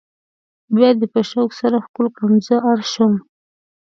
[0.75, 3.13] بیا دې په شوق سره ښکل کړم زه اړ شوم.